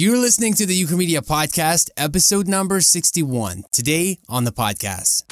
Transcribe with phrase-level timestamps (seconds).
[0.00, 3.64] You're listening to the Ukramedia podcast, episode number 61.
[3.72, 5.24] Today on the podcast.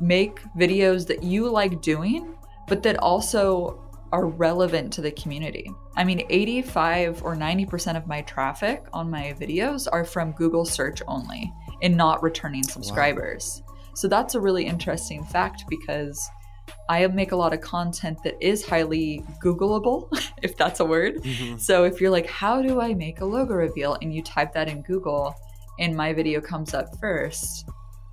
[0.00, 2.36] Make videos that you like doing,
[2.68, 3.82] but that also
[4.12, 5.68] are relevant to the community.
[5.96, 11.02] I mean, 85 or 90% of my traffic on my videos are from Google search
[11.08, 11.52] only
[11.82, 13.64] and not returning subscribers.
[13.66, 13.74] Wow.
[13.96, 16.30] So that's a really interesting fact because
[16.88, 20.08] I make a lot of content that is highly Googleable,
[20.42, 21.22] if that's a word.
[21.22, 21.58] Mm-hmm.
[21.58, 23.96] So if you're like, how do I make a logo reveal?
[24.02, 25.34] And you type that in Google
[25.78, 27.64] and my video comes up first,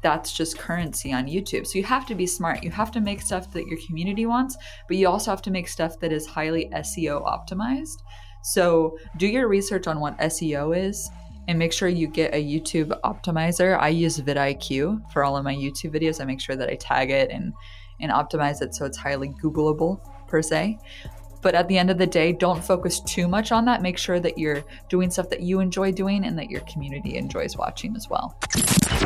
[0.02, 1.68] that's just currency on YouTube.
[1.68, 2.64] So you have to be smart.
[2.64, 4.56] You have to make stuff that your community wants,
[4.88, 8.04] but you also have to make stuff that is highly SEO optimized.
[8.44, 11.10] So do your research on what SEO is
[11.48, 13.80] and make sure you get a YouTube optimizer.
[13.80, 16.22] I use vidIQ for all of my YouTube videos.
[16.22, 17.54] I make sure that I tag it and
[18.00, 20.80] and optimize it so it's highly Googleable per se.
[21.42, 23.82] But at the end of the day, don't focus too much on that.
[23.82, 27.58] Make sure that you're doing stuff that you enjoy doing and that your community enjoys
[27.58, 28.38] watching as well.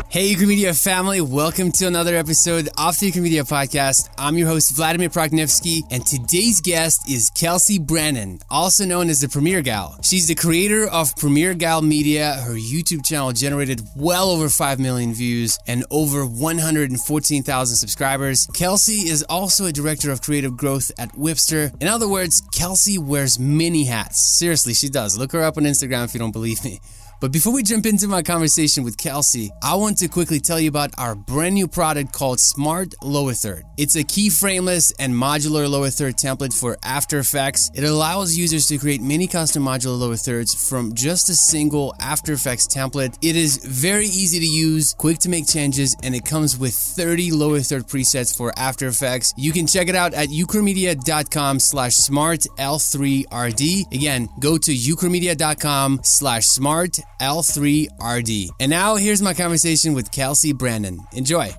[0.09, 4.09] Hey, Ukramedia family, welcome to another episode of the Ukramedia podcast.
[4.17, 9.29] I'm your host, Vladimir Proknevsky, and today's guest is Kelsey Brannan, also known as the
[9.29, 9.97] Premiere Gal.
[10.01, 12.33] She's the creator of Premiere Gal Media.
[12.33, 18.47] Her YouTube channel generated well over 5 million views and over 114,000 subscribers.
[18.53, 21.73] Kelsey is also a director of creative growth at Wipster.
[21.81, 22.20] In other words,
[22.51, 24.37] Kelsey wears many hats.
[24.37, 25.17] Seriously, she does.
[25.17, 26.79] Look her up on Instagram if you don't believe me.
[27.21, 30.69] But before we jump into my conversation with Kelsey, I want to quickly tell you
[30.69, 33.63] about our brand new product called Smart Lower Third.
[33.77, 37.69] It's a keyframeless and modular lower third template for After Effects.
[37.75, 42.33] It allows users to create many custom modular lower thirds from just a single After
[42.33, 43.15] Effects template.
[43.21, 47.33] It is very easy to use, quick to make changes, and it comes with 30
[47.33, 49.35] lower third presets for After Effects.
[49.37, 53.93] You can check it out at ukramedia.com slash smart L3RD.
[53.93, 58.49] Again, go to ukramedia.com slash smart L3RD.
[58.59, 60.99] And now here's my conversation with Kelsey Brannan.
[61.13, 61.53] Enjoy.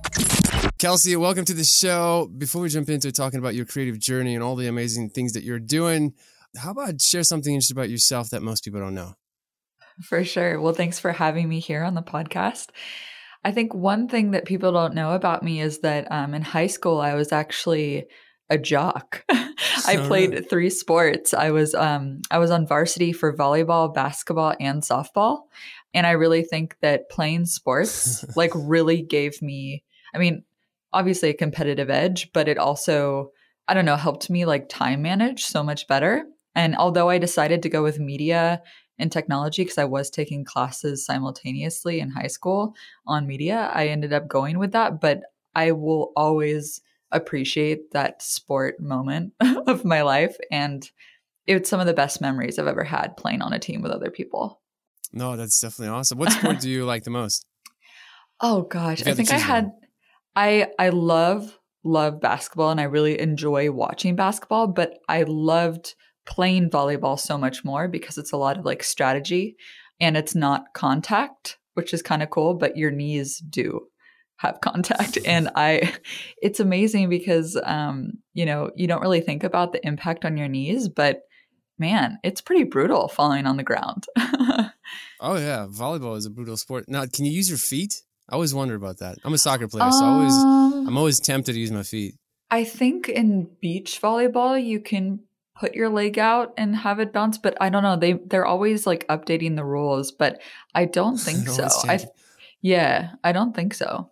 [0.77, 2.29] Kelsey, welcome to the show.
[2.37, 5.43] Before we jump into talking about your creative journey and all the amazing things that
[5.43, 6.13] you're doing,
[6.57, 9.13] how about share something interesting about yourself that most people don't know?
[10.01, 10.59] For sure.
[10.59, 12.69] Well, thanks for having me here on the podcast.
[13.45, 16.67] I think one thing that people don't know about me is that um, in high
[16.67, 18.07] school, I was actually
[18.53, 19.25] a jock.
[19.29, 21.33] I played three sports.
[21.33, 25.41] I was um I was on varsity for volleyball, basketball, and softball.
[25.93, 29.83] And I really think that playing sports like really gave me
[30.13, 30.43] I mean,
[30.93, 33.31] obviously a competitive edge, but it also
[33.67, 36.25] I don't know, helped me like time manage so much better.
[36.55, 38.61] And although I decided to go with media
[38.99, 42.75] and technology because I was taking classes simultaneously in high school
[43.07, 45.21] on media, I ended up going with that, but
[45.55, 46.81] I will always
[47.13, 49.33] appreciate that sport moment
[49.67, 50.35] of my life.
[50.51, 50.89] And
[51.47, 54.11] it's some of the best memories I've ever had playing on a team with other
[54.11, 54.61] people.
[55.11, 56.17] No, that's definitely awesome.
[56.17, 57.45] What sport do you like the most?
[58.41, 59.71] Oh gosh, I think I had
[60.35, 66.69] I I love love basketball and I really enjoy watching basketball, but I loved playing
[66.69, 69.57] volleyball so much more because it's a lot of like strategy
[69.99, 73.87] and it's not contact, which is kind of cool, but your knees do
[74.43, 75.17] have contact.
[75.25, 75.93] And i
[76.41, 80.47] it's amazing because um you know you don't really think about the impact on your
[80.47, 81.21] knees but
[81.79, 84.05] man it's pretty brutal falling on the ground.
[85.25, 85.67] Oh yeah.
[85.69, 86.89] Volleyball is a brutal sport.
[86.89, 88.01] Now can you use your feet?
[88.29, 89.17] I always wonder about that.
[89.23, 92.15] I'm a soccer player so I always i'm um, always tempted to use my feet.
[92.51, 95.21] I think in beach volleyball you can
[95.57, 97.95] put your leg out and have it bounce but i don't know.
[97.95, 100.41] They they're always like updating the rules but
[100.75, 101.67] i don't think so.
[101.87, 101.99] i
[102.61, 104.09] yeah i don't think so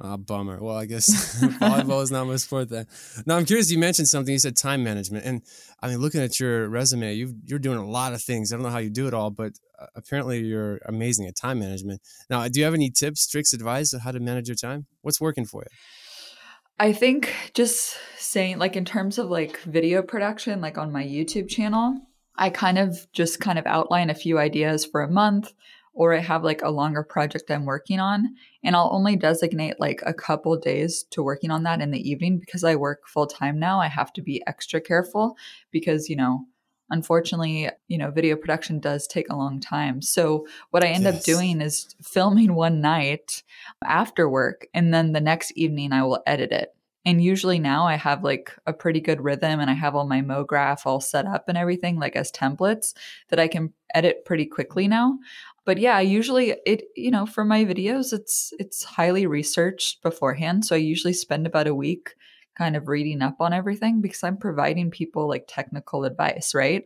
[0.00, 0.60] Ah, bummer.
[0.60, 2.86] Well, I guess volleyball is not my sport then.
[3.26, 3.70] Now, I'm curious.
[3.70, 4.32] You mentioned something.
[4.32, 5.42] You said time management, and
[5.80, 8.52] I mean, looking at your resume, you you're doing a lot of things.
[8.52, 11.60] I don't know how you do it all, but uh, apparently you're amazing at time
[11.60, 12.00] management.
[12.28, 14.86] Now, do you have any tips, tricks, advice on how to manage your time?
[15.02, 15.76] What's working for you?
[16.76, 21.48] I think just saying, like, in terms of like video production, like on my YouTube
[21.48, 22.00] channel,
[22.34, 25.52] I kind of just kind of outline a few ideas for a month
[25.94, 30.02] or I have like a longer project I'm working on, and I'll only designate like
[30.04, 33.58] a couple days to working on that in the evening because I work full time
[33.58, 33.80] now.
[33.80, 35.36] I have to be extra careful
[35.70, 36.46] because, you know,
[36.90, 40.02] unfortunately, you know, video production does take a long time.
[40.02, 41.16] So what I end yes.
[41.16, 43.42] up doing is filming one night
[43.84, 46.74] after work, and then the next evening I will edit it.
[47.06, 50.22] And usually now I have like a pretty good rhythm and I have all my
[50.22, 52.94] MoGraph all set up and everything like as templates
[53.28, 55.18] that I can edit pretty quickly now
[55.64, 60.74] but yeah, usually it you know for my videos it's it's highly researched beforehand, so
[60.74, 62.14] I usually spend about a week
[62.56, 66.84] kind of reading up on everything because I'm providing people like technical advice, right?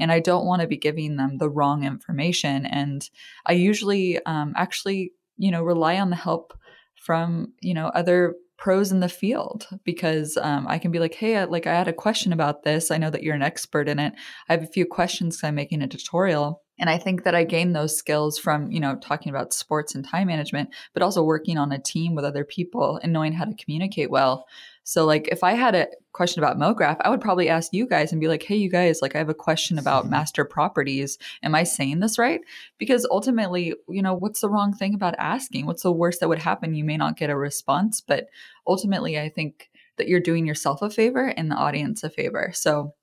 [0.00, 2.66] and I don't want to be giving them the wrong information.
[2.66, 3.08] And
[3.46, 6.54] I usually um, actually, you know, rely on the help
[6.96, 11.44] from, you know, other pros in the field because um, I can be like, hey,
[11.44, 12.90] like I had a question about this.
[12.90, 14.14] I know that you're an expert in it.
[14.48, 16.62] I have a few questions I'm making a tutorial.
[16.80, 20.04] And I think that I gained those skills from, you know, talking about sports and
[20.04, 23.54] time management, but also working on a team with other people and knowing how to
[23.54, 24.46] communicate well.
[24.82, 28.10] So, like, if I had a question about MoGraph, I would probably ask you guys
[28.10, 31.18] and be like, hey, you guys, like, I have a question about master properties.
[31.42, 32.40] Am I saying this right?
[32.78, 35.66] Because ultimately, you know, what's the wrong thing about asking?
[35.66, 36.74] What's the worst that would happen?
[36.74, 38.28] You may not get a response, but
[38.66, 42.50] ultimately, I think that you're doing yourself a favor and the audience a favor.
[42.54, 42.94] So,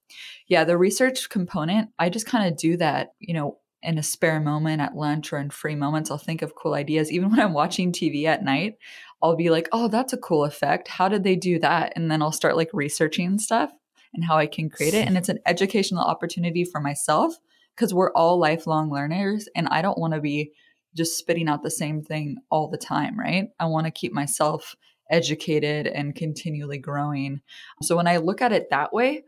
[0.47, 4.39] yeah, the research component, I just kind of do that, you know, in a spare
[4.39, 7.11] moment at lunch or in free moments, I'll think of cool ideas.
[7.11, 8.75] Even when I'm watching TV at night,
[9.21, 10.87] I'll be like, oh, that's a cool effect.
[10.87, 11.93] How did they do that?
[11.95, 13.71] And then I'll start like researching stuff
[14.13, 15.07] and how I can create it.
[15.07, 17.35] And it's an educational opportunity for myself
[17.75, 20.51] because we're all lifelong learners and I don't want to be
[20.95, 23.49] just spitting out the same thing all the time, right?
[23.59, 24.75] I want to keep myself
[25.09, 27.41] educated and continually growing.
[27.81, 29.23] So when I look at it that way,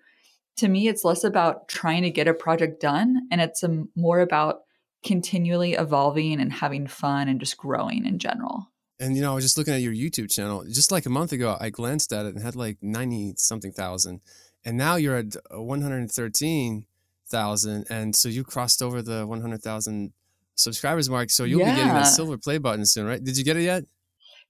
[0.59, 4.19] to me, it's less about trying to get a project done and it's a, more
[4.19, 4.61] about
[5.03, 8.69] continually evolving and having fun and just growing in general.
[8.99, 10.65] And you know, I was just looking at your YouTube channel.
[10.65, 14.19] Just like a month ago, I glanced at it and had like ninety something thousand,
[14.65, 16.85] and now you're at uh, one hundred thirteen
[17.29, 20.11] thousand, and so you crossed over the one hundred thousand
[20.55, 21.29] subscribers mark.
[21.29, 21.71] So you'll yeah.
[21.71, 23.23] be getting that silver play button soon, right?
[23.23, 23.85] Did you get it yet?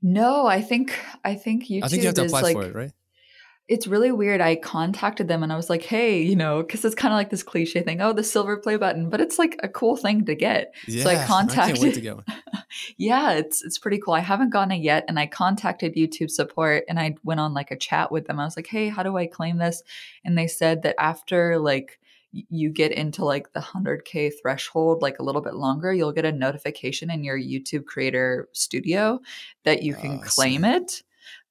[0.01, 1.83] No, I think I think YouTube.
[1.83, 2.91] I think you have to apply like, for it, right?
[3.69, 4.41] It's really weird.
[4.41, 7.29] I contacted them and I was like, hey, you know, because it's kind of like
[7.29, 10.33] this cliche thing, oh, the silver play button, but it's like a cool thing to
[10.33, 10.73] get.
[10.87, 11.59] Yeah, so I contacted.
[11.59, 12.23] I can't wait to go.
[12.97, 14.15] yeah, it's it's pretty cool.
[14.15, 17.69] I haven't gotten it yet, and I contacted YouTube support and I went on like
[17.69, 18.39] a chat with them.
[18.39, 19.83] I was like, hey, how do I claim this?
[20.25, 21.99] And they said that after like
[22.31, 26.31] you get into like the 100k threshold like a little bit longer you'll get a
[26.31, 29.19] notification in your youtube creator studio
[29.63, 31.01] that you can oh, claim it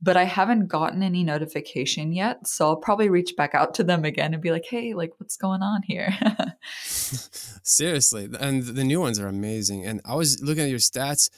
[0.00, 2.46] but I haven't gotten any notification yet.
[2.46, 5.36] So I'll probably reach back out to them again and be like, hey, like, what's
[5.36, 6.16] going on here?
[6.82, 8.28] Seriously.
[8.38, 9.84] And the new ones are amazing.
[9.84, 11.30] And I was looking at your stats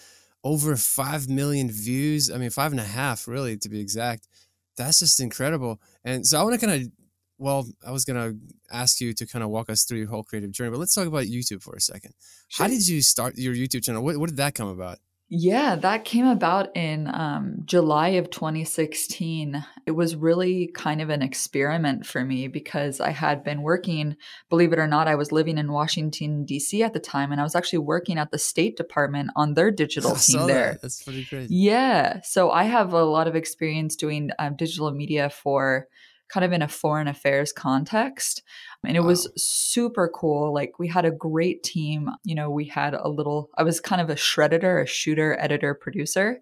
[0.44, 2.30] over 5 million views.
[2.30, 4.28] I mean, five and a half, really, to be exact.
[4.76, 5.80] That's just incredible.
[6.04, 6.92] And so I want to kind of,
[7.38, 8.38] well, I was going to
[8.70, 11.06] ask you to kind of walk us through your whole creative journey, but let's talk
[11.06, 12.12] about YouTube for a second.
[12.48, 12.64] Sure.
[12.64, 14.02] How did you start your YouTube channel?
[14.02, 14.98] What, what did that come about?
[15.32, 19.64] Yeah, that came about in um, July of 2016.
[19.86, 24.16] It was really kind of an experiment for me because I had been working,
[24.48, 26.82] believe it or not, I was living in Washington, D.C.
[26.82, 30.16] at the time, and I was actually working at the State Department on their digital
[30.16, 30.72] team there.
[30.72, 30.82] That.
[30.82, 31.54] That's pretty crazy.
[31.54, 32.22] Yeah.
[32.22, 35.86] So I have a lot of experience doing um, digital media for
[36.32, 38.42] kind of in a foreign affairs context.
[38.84, 39.08] And it wow.
[39.08, 40.54] was super cool.
[40.54, 42.08] Like we had a great team.
[42.24, 45.74] You know, we had a little, I was kind of a shredder, a shooter, editor,
[45.74, 46.40] producer.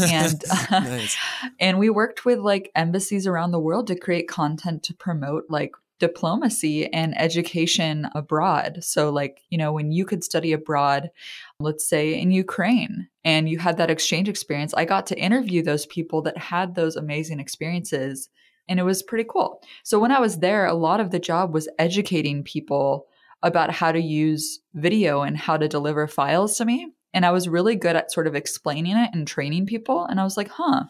[0.00, 1.00] And, uh,
[1.60, 5.72] and we worked with like embassies around the world to create content to promote like
[5.98, 8.78] diplomacy and education abroad.
[8.82, 11.10] So, like, you know, when you could study abroad,
[11.58, 15.86] let's say in Ukraine, and you had that exchange experience, I got to interview those
[15.86, 18.28] people that had those amazing experiences
[18.68, 19.62] and it was pretty cool.
[19.84, 23.06] So when I was there, a lot of the job was educating people
[23.42, 26.92] about how to use video and how to deliver files to me.
[27.14, 30.04] And I was really good at sort of explaining it and training people.
[30.04, 30.84] And I was like, huh,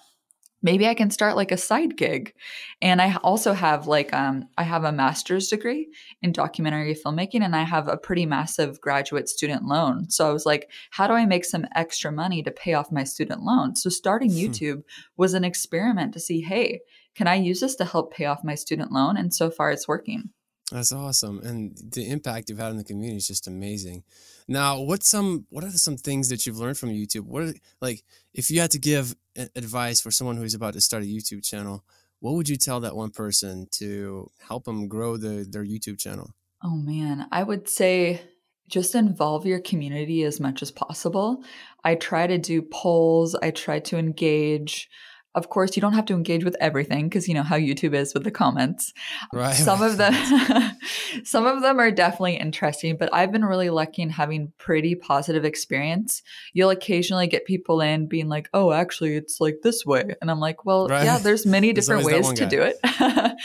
[0.63, 2.33] maybe I can start like a side gig.
[2.81, 5.89] And I also have like um I have a master's degree
[6.23, 10.11] in documentary filmmaking and I have a pretty massive graduate student loan.
[10.11, 13.05] So I was like, how do I make some extra money to pay off my
[13.05, 13.77] student loan?
[13.77, 14.39] So starting hmm.
[14.39, 14.83] YouTube
[15.17, 16.81] was an experiment to see, hey,
[17.17, 19.17] can I use this to help pay off my student loan?
[19.17, 20.31] And so far, it's working.
[20.71, 24.03] That's awesome, and the impact you've had in the community is just amazing.
[24.49, 27.21] Now, what's some what are some things that you've learned from YouTube?
[27.21, 28.03] What are, like
[28.35, 29.15] if you had to give
[29.55, 31.85] advice for someone who's about to start a YouTube channel,
[32.19, 36.35] what would you tell that one person to help them grow the, their YouTube channel?
[36.65, 38.21] Oh man, I would say
[38.69, 41.45] just involve your community as much as possible.
[41.85, 44.89] I try to do polls, I try to engage.
[45.37, 48.15] Of course, you don't have to engage with everything because you know how YouTube is
[48.15, 48.95] with the comments.
[49.35, 49.53] Right.
[49.53, 50.15] Some of them
[51.25, 55.45] some of them are definitely interesting, but I've been really lucky in having pretty positive
[55.45, 56.23] experience.
[56.55, 60.41] You'll occasionally get people in being like, "Oh, actually it's like this way." And I'm
[60.41, 61.05] like, "Well, right.
[61.05, 62.79] yeah, there's many different ways to do it."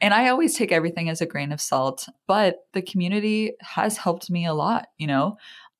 [0.00, 4.28] and I always take everything as a grain of salt, but the community has helped
[4.28, 5.36] me a lot, you know.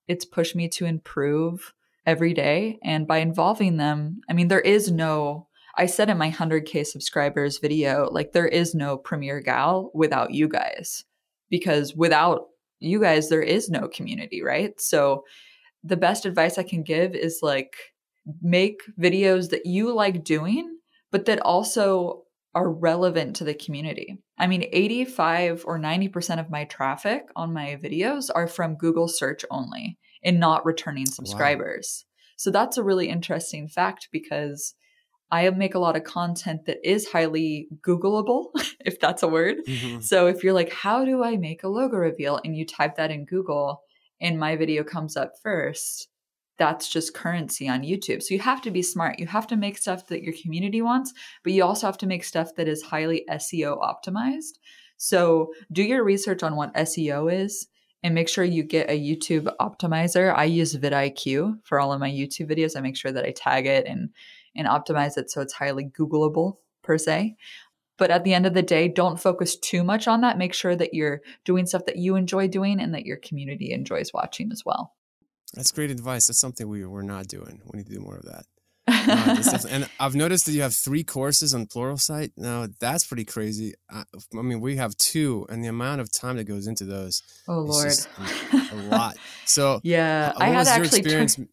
[0.06, 1.74] It's pushed me to improve
[2.06, 5.47] every day and by involving them, I mean there is no
[5.78, 10.48] I said in my 100K subscribers video, like, there is no Premiere Gal without you
[10.48, 11.04] guys.
[11.50, 14.78] Because without you guys, there is no community, right?
[14.78, 15.24] So
[15.82, 17.74] the best advice I can give is like
[18.42, 20.78] make videos that you like doing,
[21.10, 24.18] but that also are relevant to the community.
[24.38, 29.44] I mean, 85 or 90% of my traffic on my videos are from Google search
[29.50, 32.04] only and not returning subscribers.
[32.04, 32.08] Wow.
[32.36, 34.74] So that's a really interesting fact because
[35.30, 38.46] I make a lot of content that is highly Googleable,
[38.80, 39.58] if that's a word.
[39.66, 40.00] Mm-hmm.
[40.00, 42.40] So if you're like, how do I make a logo reveal?
[42.44, 43.82] And you type that in Google
[44.20, 46.08] and my video comes up first,
[46.58, 48.22] that's just currency on YouTube.
[48.22, 49.18] So you have to be smart.
[49.18, 52.24] You have to make stuff that your community wants, but you also have to make
[52.24, 54.58] stuff that is highly SEO optimized.
[54.96, 57.68] So do your research on what SEO is
[58.02, 60.34] and make sure you get a YouTube optimizer.
[60.34, 62.76] I use vidIQ for all of my YouTube videos.
[62.76, 64.10] I make sure that I tag it and
[64.58, 67.36] and optimize it so it's highly Googleable per se.
[67.96, 70.38] But at the end of the day, don't focus too much on that.
[70.38, 74.12] Make sure that you're doing stuff that you enjoy doing and that your community enjoys
[74.12, 74.94] watching as well.
[75.54, 76.26] That's great advice.
[76.26, 77.60] That's something we, we're not doing.
[77.64, 78.44] We need to do more of that.
[78.88, 82.32] uh, and I've noticed that you have three courses on Pluralsight.
[82.38, 83.74] Now that's pretty crazy.
[83.90, 84.04] I,
[84.36, 87.22] I, mean, we have two, and the amount of time that goes into those.
[87.46, 87.92] Oh Lord,
[88.72, 89.18] a, lot.
[89.44, 91.02] So yeah, I had actually.
[91.02, 91.48] Turned,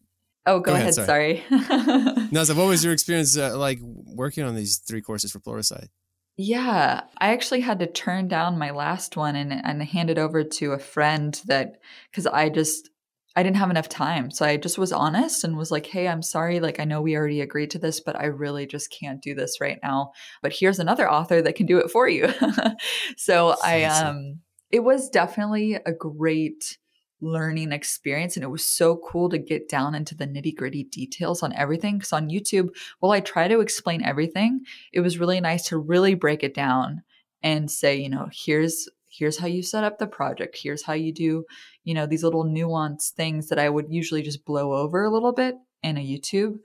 [0.46, 0.82] Oh, go, go ahead.
[0.82, 0.94] ahead.
[0.94, 1.44] Sorry.
[1.48, 2.28] sorry.
[2.30, 5.88] no, so what was your experience uh, like working on these three courses for Pluralsight?
[6.36, 10.44] Yeah, I actually had to turn down my last one and and hand it over
[10.44, 12.90] to a friend that because I just
[13.34, 14.30] I didn't have enough time.
[14.30, 16.60] So I just was honest and was like, "Hey, I'm sorry.
[16.60, 19.60] Like I know we already agreed to this, but I really just can't do this
[19.60, 20.12] right now.
[20.42, 22.32] But here's another author that can do it for you."
[23.16, 26.78] so I um it was definitely a great
[27.20, 31.52] learning experience and it was so cool to get down into the nitty-gritty details on
[31.54, 32.68] everything because on youtube
[33.00, 34.60] while i try to explain everything
[34.92, 37.02] it was really nice to really break it down
[37.42, 40.58] and say you know here's here's how you set up the project.
[40.60, 41.44] Here's how you do
[41.84, 45.32] you know these little nuanced things that i would usually just blow over a little
[45.32, 46.58] bit in a youtube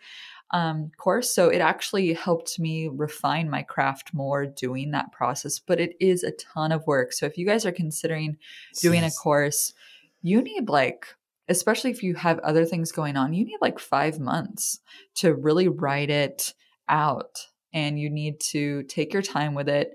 [0.53, 1.33] um, course.
[1.33, 6.23] So it actually helped me refine my craft more doing that process but it is
[6.23, 7.13] a ton of work.
[7.13, 8.37] So if you guys are considering
[8.81, 9.73] doing a course
[10.21, 11.07] you need like
[11.49, 14.79] especially if you have other things going on you need like 5 months
[15.15, 16.53] to really write it
[16.87, 19.91] out and you need to take your time with it.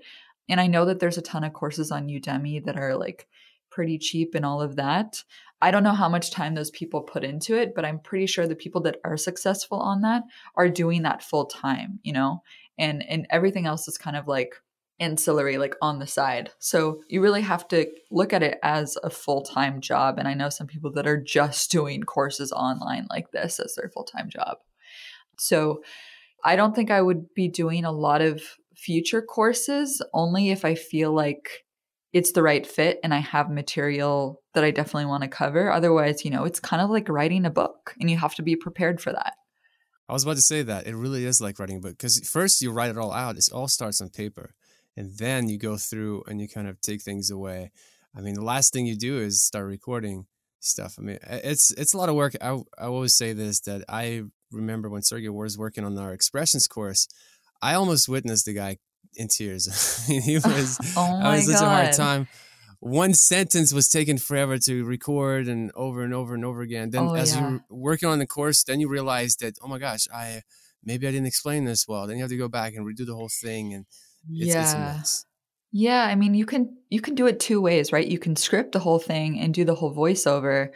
[0.49, 3.27] And i know that there's a ton of courses on udemy that are like
[3.69, 5.23] pretty cheap and all of that.
[5.61, 8.47] I don't know how much time those people put into it but i'm pretty sure
[8.47, 10.23] the people that are successful on that
[10.55, 12.43] are doing that full time you know?
[12.79, 14.55] And and everything else is kind of like
[14.99, 16.51] ancillary like on the side.
[16.59, 20.49] So you really have to look at it as a full-time job and I know
[20.49, 24.57] some people that are just doing courses online like this as their full-time job.
[25.37, 25.81] So
[26.43, 28.41] I don't think I would be doing a lot of
[28.75, 31.65] future courses only if I feel like
[32.13, 35.71] it's the right fit and I have material that I definitely want to cover.
[35.71, 38.55] Otherwise, you know, it's kind of like writing a book and you have to be
[38.55, 39.33] prepared for that.
[40.09, 42.61] I was about to say that it really is like writing a book because first
[42.61, 43.37] you write it all out.
[43.37, 44.53] It all starts on paper
[44.97, 47.71] and then you go through and you kind of take things away.
[48.15, 50.25] I mean, the last thing you do is start recording
[50.59, 50.95] stuff.
[50.97, 52.35] I mean, it's it's a lot of work.
[52.41, 56.67] I I always say this that I remember when Sergey was working on our expressions
[56.67, 57.07] course,
[57.61, 58.77] I almost witnessed the guy
[59.15, 59.67] in tears.
[60.07, 62.27] He was oh I was such a hard time.
[62.79, 66.91] One sentence was taking forever to record and over and over and over again.
[66.91, 67.49] Then oh, as yeah.
[67.49, 70.43] you're working on the course, then you realize that, oh my gosh, I
[70.83, 72.05] maybe I didn't explain this well.
[72.05, 73.85] Then you have to go back and redo the whole thing and
[74.29, 74.99] it's, yeah.
[74.99, 75.25] It's
[75.71, 78.07] yeah, I mean you can you can do it two ways, right?
[78.07, 80.69] You can script the whole thing and do the whole voiceover.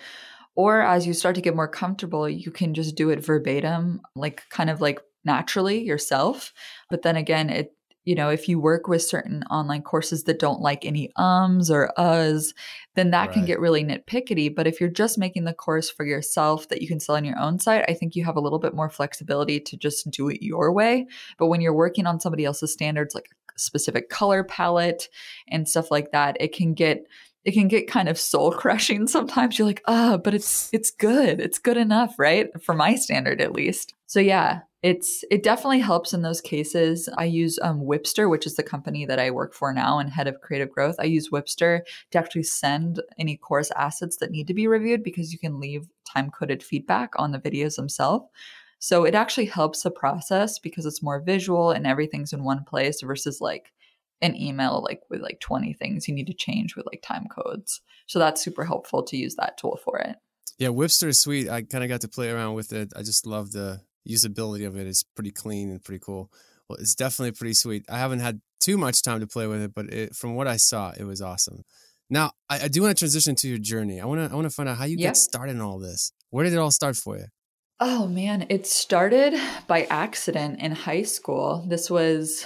[0.55, 4.43] Or as you start to get more comfortable, you can just do it verbatim, like
[4.49, 6.53] kind of like naturally yourself.
[6.89, 10.61] But then again, it you know, if you work with certain online courses that don't
[10.61, 12.53] like any ums or uhs,
[12.95, 13.33] then that right.
[13.33, 14.53] can get really nitpickety.
[14.53, 17.39] But if you're just making the course for yourself that you can sell on your
[17.39, 20.41] own site, I think you have a little bit more flexibility to just do it
[20.41, 21.05] your way.
[21.37, 25.07] But when you're working on somebody else's standards, like a specific color palette
[25.47, 27.05] and stuff like that, it can get
[27.43, 30.91] it can get kind of soul crushing sometimes you're like ah oh, but it's it's
[30.91, 35.79] good it's good enough right for my standard at least so yeah it's it definitely
[35.79, 37.07] helps in those cases.
[37.15, 40.27] I use um, wipster which is the company that i work for now and head
[40.27, 40.95] of creative growth.
[40.99, 45.31] I use Wipster to actually send any course assets that need to be reviewed because
[45.31, 48.25] you can leave time coded feedback on the videos themselves.
[48.79, 53.01] So it actually helps the process because it's more visual and everything's in one place
[53.01, 53.71] versus like
[54.23, 57.81] an email like with like 20 things you need to change with like time codes.
[58.07, 60.15] So that's super helpful to use that tool for it.
[60.57, 61.49] Yeah wipster is sweet.
[61.49, 62.91] I kind of got to play around with it.
[62.95, 66.31] I just love the usability of it is pretty clean and pretty cool.
[66.69, 67.85] Well, it's definitely pretty sweet.
[67.89, 70.57] I haven't had too much time to play with it, but it, from what I
[70.57, 71.63] saw, it was awesome.
[72.09, 73.99] Now, I, I do want to transition to your journey.
[74.01, 75.09] I want to I want to find out how you Yep.
[75.09, 76.11] get started in all this.
[76.29, 77.25] Where did it all start for you?
[77.79, 79.33] Oh man, it started
[79.67, 81.65] by accident in high school.
[81.67, 82.45] This was,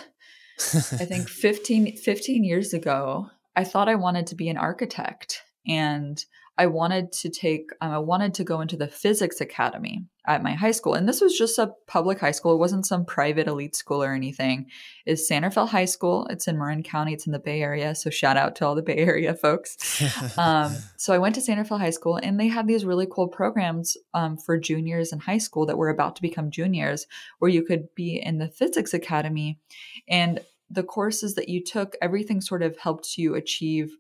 [0.60, 3.30] I think, 15, 15 years ago.
[3.56, 6.24] I thought I wanted to be an architect and
[6.58, 10.54] I wanted to take, um, I wanted to go into the physics academy at my
[10.54, 10.94] high school.
[10.94, 12.54] And this was just a public high school.
[12.54, 14.68] It wasn't some private elite school or anything.
[15.06, 16.26] It's Santa Fe High School.
[16.30, 17.14] It's in Marin County.
[17.14, 17.94] It's in the Bay Area.
[17.94, 20.02] So shout out to all the Bay Area folks.
[20.38, 23.28] Um, so I went to Santa Fe High School, and they had these really cool
[23.28, 27.06] programs um, for juniors in high school that were about to become juniors,
[27.40, 29.60] where you could be in the physics academy,
[30.08, 33.96] and the courses that you took, everything sort of helped you achieve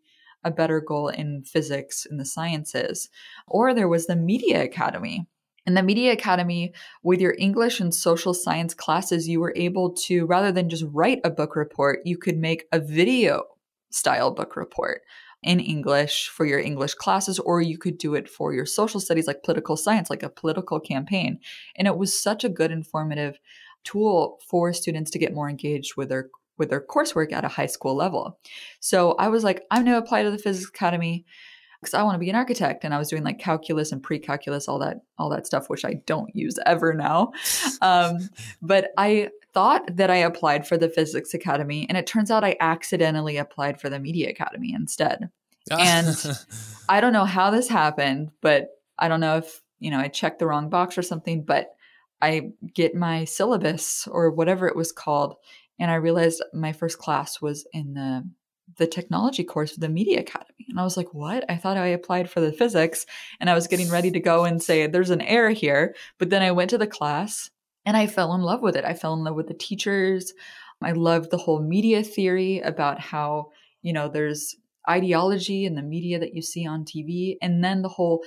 [0.46, 3.10] a better goal in physics and the sciences.
[3.48, 5.28] Or there was the Media Academy.
[5.66, 6.74] In the Media Academy,
[7.04, 11.20] with your English and social science classes, you were able to, rather than just write
[11.24, 13.44] a book report, you could make a video
[13.90, 15.02] style book report
[15.42, 19.28] in English for your English classes, or you could do it for your social studies,
[19.28, 21.40] like political science, like a political campaign.
[21.75, 23.40] And it was such a good informative
[23.84, 27.66] tool for students to get more engaged with their with their coursework at a high
[27.66, 28.40] school level.
[28.80, 31.26] So I was like, I'm going to apply to the Physics Academy
[31.82, 32.84] because I want to be an architect.
[32.84, 35.96] And I was doing like calculus and pre-calculus, all that, all that stuff, which I
[36.06, 37.32] don't use ever now.
[37.82, 38.30] Um,
[38.62, 42.58] but I thought that I applied for the Physics Academy, and it turns out I
[42.60, 45.30] accidentally applied for the Media Academy instead.
[45.72, 46.40] And-
[46.90, 48.70] I don't know how this happened, but
[49.00, 51.76] I don't know if, you know, I checked the wrong box or something, but
[52.22, 55.36] I get my syllabus or whatever it was called
[55.79, 58.29] and I realized my first class was in the
[58.77, 60.65] the technology course for the media academy.
[60.70, 61.50] And i was like what?
[61.50, 63.05] I thought i applied for the physics
[63.39, 65.96] and i was getting ready to go and say there's an error here.
[66.17, 67.50] But then i went to the class
[67.86, 68.86] and i fell in love with it.
[68.86, 70.34] I fell in love with the teachers.
[70.82, 73.51] I loved the whole media theory about how
[73.82, 74.55] you know there's
[74.89, 78.24] ideology in the media that you see on tv and then the whole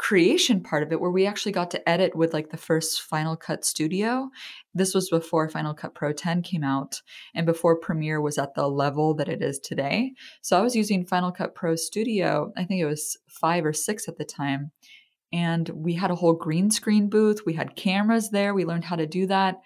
[0.00, 3.36] creation part of it where we actually got to edit with like the first final
[3.36, 4.30] cut studio.
[4.74, 7.02] This was before final cut pro 10 came out
[7.34, 10.14] and before premiere was at the level that it is today.
[10.40, 14.08] So i was using final cut pro studio i think it was five or six
[14.08, 14.70] at the time
[15.34, 17.42] and we had a whole green screen booth.
[17.44, 18.54] We had cameras there.
[18.54, 19.60] We learned how to do that.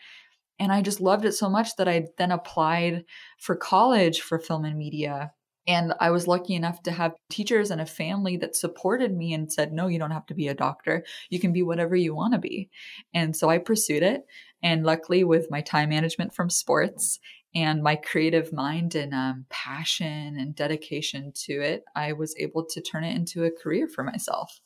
[0.59, 3.05] And i just loved it so much that i then applied
[3.39, 5.31] for college for film and media
[5.67, 9.51] and I was lucky enough to have teachers and a family that supported me and
[9.51, 11.05] said, no, you don't have to be a doctor.
[11.31, 12.69] You can be whatever you want to be.
[13.15, 14.27] And so I pursued it.
[14.63, 17.19] And luckily, with my time management from sports
[17.55, 22.81] and my creative mind and um, passion and dedication to it, I was able to
[22.81, 24.61] turn it into a career for myself.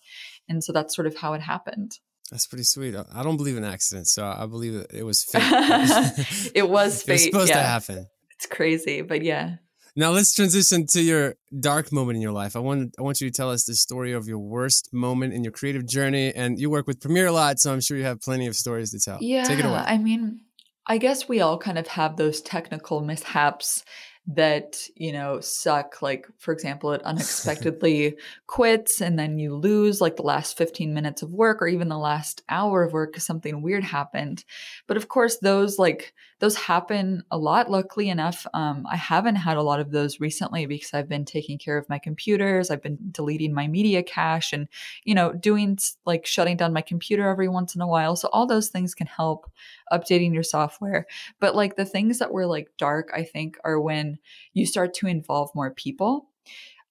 [0.48, 1.98] And so that's sort of how it happened.
[2.30, 2.94] That's pretty sweet.
[2.94, 5.42] I- don't believe in accidents, so I believe it was fate.
[6.54, 7.12] it was fate.
[7.12, 7.56] It was supposed yeah.
[7.56, 8.06] to happen.
[8.32, 9.56] It's crazy, but yeah.
[9.96, 12.56] Now let's transition to your dark moment in your life.
[12.56, 15.42] I want I want you to tell us the story of your worst moment in
[15.44, 16.32] your creative journey.
[16.34, 18.90] And you work with Premiere a lot, so I'm sure you have plenty of stories
[18.92, 19.18] to tell.
[19.20, 19.44] Yeah.
[19.44, 19.82] Take it away.
[19.86, 20.40] I mean,
[20.86, 23.84] I guess we all kind of have those technical mishaps
[24.28, 26.02] that, you know, suck.
[26.02, 31.22] Like, for example, it unexpectedly quits and then you lose like the last 15 minutes
[31.22, 34.44] of work or even the last hour of work because something weird happened.
[34.86, 37.70] But of course, those like, those happen a lot.
[37.70, 41.58] Luckily enough, um, I haven't had a lot of those recently because I've been taking
[41.58, 42.70] care of my computers.
[42.70, 44.68] I've been deleting my media cache and,
[45.04, 48.14] you know, doing like shutting down my computer every once in a while.
[48.14, 49.50] So all those things can help
[49.92, 51.06] updating your software.
[51.40, 54.18] But like the things that were like dark, I think, are when
[54.52, 56.30] you start to involve more people.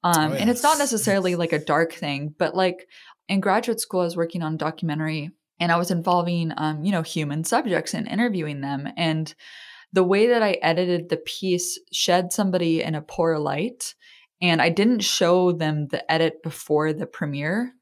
[0.04, 0.92] Um, Oh, And it's not yes.
[0.92, 2.88] necessarily like a dark thing, but like
[3.28, 6.92] in graduate school, I was working on a documentary and I was involving, um, you
[6.92, 8.88] know, human subjects and interviewing them.
[8.96, 9.34] And
[9.94, 13.96] the way that I edited the piece shed somebody in a poor light.
[14.40, 17.74] And I didn't show them the edit before the premiere.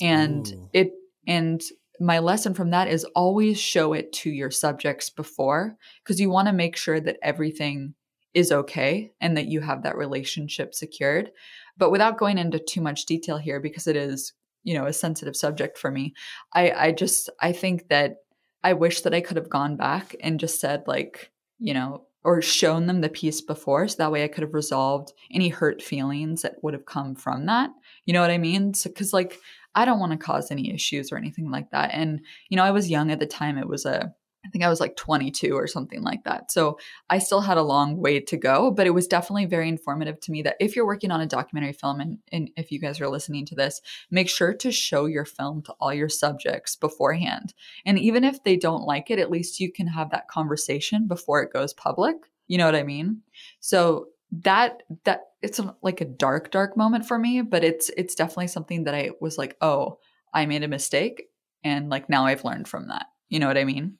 [0.00, 0.70] And Ooh.
[0.72, 0.90] it,
[1.28, 1.62] and
[2.00, 6.48] my lesson from that is always show it to your subjects before because you want
[6.48, 7.94] to make sure that everything
[8.34, 11.30] is okay and that you have that relationship secured.
[11.76, 15.36] But without going into too much detail here, because it is, you know, a sensitive
[15.36, 16.14] subject for me,
[16.52, 18.16] I, I just, I think that
[18.64, 22.40] I wish that I could have gone back and just said, like, you know, or
[22.40, 23.88] shown them the piece before.
[23.88, 27.46] So that way I could have resolved any hurt feelings that would have come from
[27.46, 27.70] that.
[28.04, 28.74] You know what I mean?
[28.74, 29.38] So, cause like,
[29.74, 31.90] I don't want to cause any issues or anything like that.
[31.92, 33.58] And, you know, I was young at the time.
[33.58, 34.12] It was a,
[34.44, 36.50] I think I was like 22 or something like that.
[36.50, 40.18] So I still had a long way to go, but it was definitely very informative
[40.20, 43.00] to me that if you're working on a documentary film and, and if you guys
[43.00, 43.80] are listening to this,
[44.10, 47.54] make sure to show your film to all your subjects beforehand.
[47.86, 51.42] And even if they don't like it, at least you can have that conversation before
[51.42, 52.16] it goes public.
[52.48, 53.22] You know what I mean?
[53.60, 58.14] So that that it's a, like a dark dark moment for me but it's it's
[58.14, 59.98] definitely something that i was like oh
[60.32, 61.28] i made a mistake
[61.62, 63.06] and like now i've learned from that.
[63.28, 63.98] You know what i mean?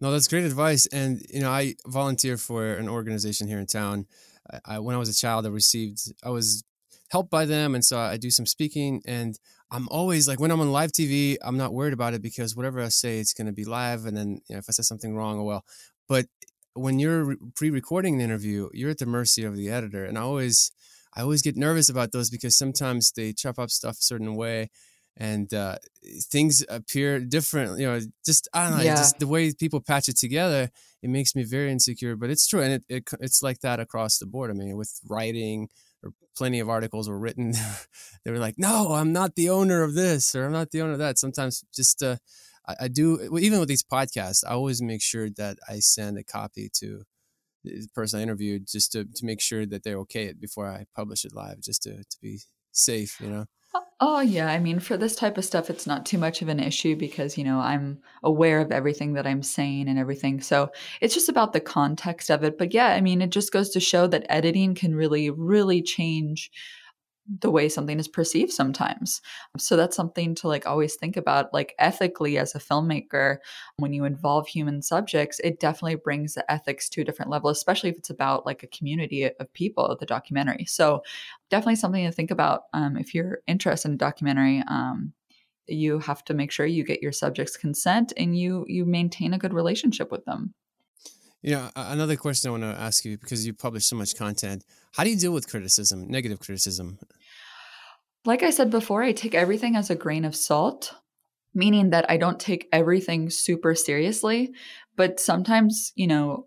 [0.00, 4.06] No that's great advice and you know i volunteer for an organization here in town.
[4.64, 6.62] I, when i was a child i received i was
[7.10, 9.38] helped by them and so i do some speaking and
[9.72, 12.80] i'm always like when i'm on live tv i'm not worried about it because whatever
[12.80, 15.16] i say it's going to be live and then you know, if i say something
[15.16, 15.64] wrong oh well.
[16.08, 16.26] But
[16.76, 20.70] when you're pre-recording an interview, you're at the mercy of the editor, and I always,
[21.16, 24.70] I always get nervous about those because sometimes they chop up stuff a certain way,
[25.16, 25.78] and uh,
[26.30, 27.78] things appear different.
[27.78, 28.96] You know, just I don't know, yeah.
[28.96, 30.70] just the way people patch it together,
[31.02, 32.16] it makes me very insecure.
[32.16, 34.50] But it's true, and it, it it's like that across the board.
[34.50, 35.68] I mean, with writing,
[36.02, 37.52] or plenty of articles were written,
[38.24, 40.92] they were like, "No, I'm not the owner of this," or "I'm not the owner
[40.92, 42.16] of that." Sometimes just uh,
[42.68, 46.24] I, I do even with these podcasts, I always make sure that I send a
[46.24, 47.02] copy to
[47.64, 51.24] the person I interviewed just to, to make sure that they're okay before I publish
[51.24, 52.40] it live, just to, to be
[52.72, 53.46] safe, you know?
[53.74, 54.48] Oh, oh, yeah.
[54.48, 57.36] I mean, for this type of stuff, it's not too much of an issue because,
[57.36, 60.40] you know, I'm aware of everything that I'm saying and everything.
[60.40, 62.56] So it's just about the context of it.
[62.56, 66.50] But yeah, I mean, it just goes to show that editing can really, really change
[67.40, 69.20] the way something is perceived sometimes.
[69.58, 73.38] So that's something to like always think about like ethically as a filmmaker
[73.78, 77.90] when you involve human subjects it definitely brings the ethics to a different level especially
[77.90, 80.64] if it's about like a community of people the documentary.
[80.66, 81.02] So
[81.50, 85.12] definitely something to think about um, if you're interested in a documentary um,
[85.68, 89.38] you have to make sure you get your subjects consent and you you maintain a
[89.38, 90.54] good relationship with them.
[91.42, 94.64] You know, another question I want to ask you because you publish so much content.
[94.92, 96.98] How do you deal with criticism, negative criticism?
[98.26, 100.92] Like I said before, I take everything as a grain of salt,
[101.54, 104.52] meaning that I don't take everything super seriously.
[104.96, 106.46] But sometimes, you know,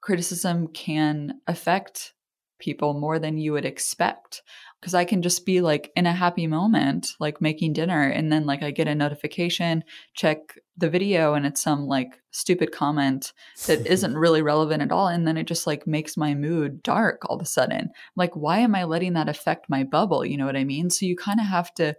[0.00, 2.14] criticism can affect
[2.60, 4.42] people more than you would expect
[4.80, 8.46] because I can just be like in a happy moment, like making dinner, and then
[8.46, 9.84] like I get a notification,
[10.14, 13.32] check the video, and it's some like stupid comment
[13.66, 15.08] that isn't really relevant at all.
[15.08, 17.90] And then it just like makes my mood dark all of a sudden.
[18.14, 20.24] Like, why am I letting that affect my bubble?
[20.24, 20.90] You know what I mean?
[20.90, 21.96] So you kind of have to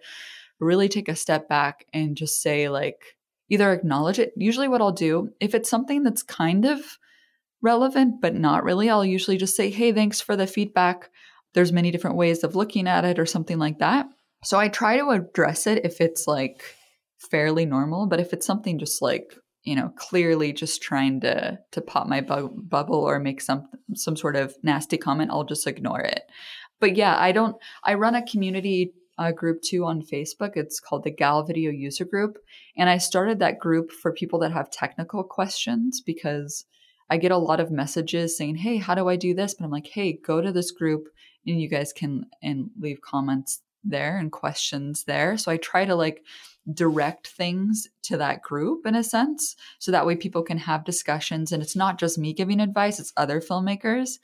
[0.59, 3.17] really take a step back and just say, like,
[3.49, 4.33] either acknowledge it.
[4.35, 6.79] Usually, what I'll do, if it's something that's kind of
[7.61, 11.09] relevant, but not really, I'll usually just say, hey, thanks for the feedback
[11.53, 14.07] there's many different ways of looking at it or something like that.
[14.43, 16.63] So I try to address it if it's like
[17.31, 19.33] fairly normal, but if it's something just like
[19.63, 24.15] you know clearly just trying to to pop my bu- bubble or make some some
[24.15, 26.23] sort of nasty comment, I'll just ignore it.
[26.79, 27.55] But yeah, I don't.
[27.83, 30.51] I run a community uh, group too on Facebook.
[30.55, 32.37] It's called the Gal Video User Group,
[32.77, 36.65] and I started that group for people that have technical questions because
[37.09, 39.71] I get a lot of messages saying, "Hey, how do I do this?" But I'm
[39.71, 41.07] like, "Hey, go to this group
[41.47, 45.37] and you guys can and leave comments there and questions there.
[45.37, 46.23] So I try to like
[46.73, 51.51] direct things to that group in a sense so that way people can have discussions
[51.51, 54.19] and it's not just me giving advice, it's other filmmakers.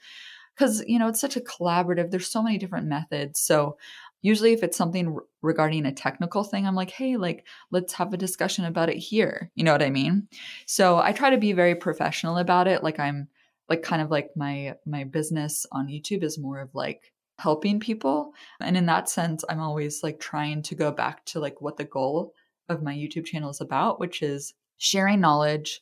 [0.54, 3.40] Because you know it's such a collaborative there's so many different methods.
[3.40, 3.76] So
[4.22, 8.16] usually if it's something regarding a technical thing i'm like hey like let's have a
[8.18, 9.50] discussion about it here.
[9.54, 10.28] You know what i mean?
[10.66, 13.28] So i try to be very professional about it like i'm
[13.68, 18.32] like kind of like my my business on youtube is more of like helping people.
[18.60, 21.84] And in that sense, I'm always like trying to go back to like what the
[21.84, 22.32] goal
[22.68, 25.80] of my YouTube channel is about, which is sharing knowledge,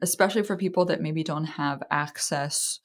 [0.00, 2.80] especially for people that maybe don't have access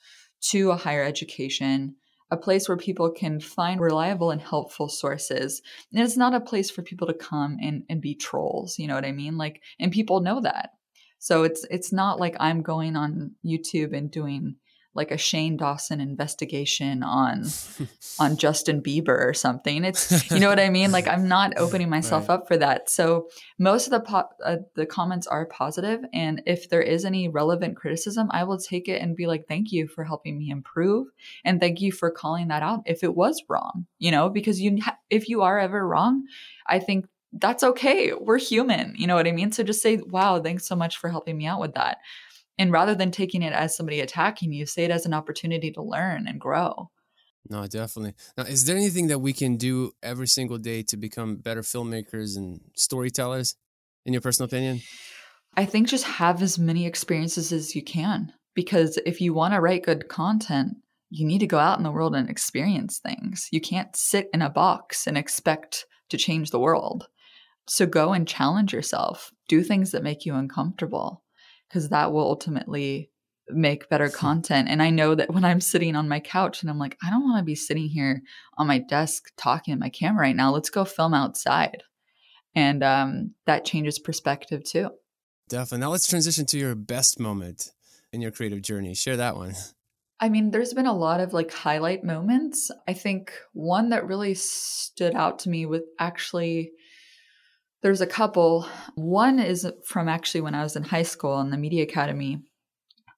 [0.50, 1.96] to a higher education,
[2.30, 5.62] a place where people can find reliable and helpful sources.
[5.92, 8.96] And it's not a place for people to come and, and be trolls, you know
[8.96, 9.38] what I mean?
[9.38, 10.72] Like, and people know that.
[11.20, 14.56] So it's it's not like I'm going on YouTube and doing
[14.98, 17.46] like a Shane Dawson investigation on
[18.20, 19.86] on Justin Bieber or something.
[19.86, 20.92] It's you know what I mean.
[20.92, 22.36] Like I'm not opening myself right.
[22.36, 22.90] up for that.
[22.90, 23.30] So
[23.60, 27.78] most of the po- uh, the comments are positive, and if there is any relevant
[27.78, 31.08] criticism, I will take it and be like, "Thank you for helping me improve,
[31.46, 34.80] and thank you for calling that out if it was wrong." You know, because you
[34.82, 36.24] ha- if you are ever wrong,
[36.66, 38.14] I think that's okay.
[38.14, 38.96] We're human.
[38.98, 39.52] You know what I mean?
[39.52, 41.98] So just say, wow, thanks so much for helping me out with that.
[42.58, 45.82] And rather than taking it as somebody attacking you, say it as an opportunity to
[45.82, 46.90] learn and grow.
[47.50, 48.14] No, definitely.
[48.38, 52.36] Now, is there anything that we can do every single day to become better filmmakers
[52.36, 53.56] and storytellers,
[54.06, 54.82] in your personal opinion?
[55.56, 58.34] I think just have as many experiences as you can.
[58.54, 60.78] Because if you want to write good content,
[61.10, 63.48] you need to go out in the world and experience things.
[63.52, 67.08] You can't sit in a box and expect to change the world.
[67.68, 69.32] So go and challenge yourself.
[69.48, 71.24] Do things that make you uncomfortable
[71.68, 73.10] because that will ultimately
[73.50, 74.68] make better content.
[74.70, 77.24] And I know that when I'm sitting on my couch and I'm like, I don't
[77.24, 78.22] want to be sitting here
[78.58, 80.52] on my desk talking to my camera right now.
[80.52, 81.84] Let's go film outside.
[82.56, 84.90] And um, that changes perspective too.
[85.50, 85.80] Definitely.
[85.80, 87.72] Now let's transition to your best moment
[88.12, 88.94] in your creative journey.
[88.94, 89.54] Share that one.
[90.20, 92.72] I mean, there's been a lot of like highlight moments.
[92.88, 96.72] I think one that really stood out to me with actually
[97.82, 98.68] there's a couple.
[98.96, 102.42] One is from actually when I was in high school in the Media Academy.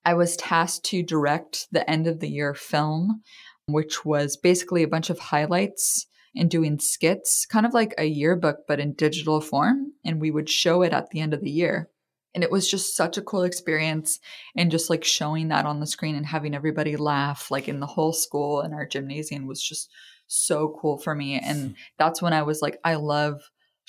[0.06, 3.22] I was tasked to direct the end of the year film,
[3.68, 8.60] which was basically a bunch of highlights and doing skits, kind of like a yearbook,
[8.68, 9.94] but in digital form.
[10.06, 11.90] And we would show it at the end of the year.
[12.36, 14.20] And it was just such a cool experience.
[14.56, 17.88] And just like showing that on the screen and having everybody laugh, like in the
[17.88, 19.90] whole school and our gymnasium was just
[20.28, 21.40] so cool for me.
[21.40, 21.74] And hmm.
[21.98, 23.42] that's when I was like, I love